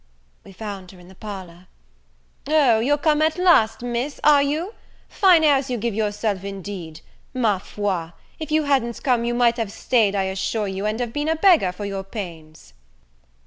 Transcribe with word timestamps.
We 0.43 0.51
found 0.51 0.89
her 0.93 0.99
in 0.99 1.09
the 1.09 1.13
parlour, 1.13 1.67
"O 2.47 2.79
you're 2.79 2.97
come 2.97 3.21
at 3.21 3.37
last, 3.37 3.83
Miss, 3.83 4.19
are 4.23 4.41
you? 4.41 4.73
fine 5.07 5.43
airs 5.43 5.69
you 5.69 5.77
give 5.77 5.93
yourself, 5.93 6.43
indeed! 6.43 7.01
ma 7.35 7.59
foi, 7.59 8.09
if 8.39 8.51
you 8.51 8.63
hadn't 8.63 9.03
come, 9.03 9.25
you 9.25 9.35
might 9.35 9.57
have 9.57 9.71
staid, 9.71 10.15
I 10.15 10.23
assure 10.23 10.67
you, 10.67 10.87
and 10.87 10.99
have 10.99 11.13
been 11.13 11.29
a 11.29 11.35
beggar, 11.35 11.71
for 11.71 11.85
your 11.85 12.03
pains." 12.03 12.73